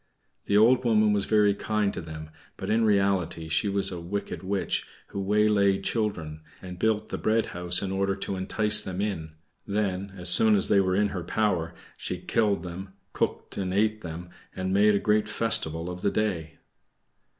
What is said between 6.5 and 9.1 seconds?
and built the bread house in order to entice them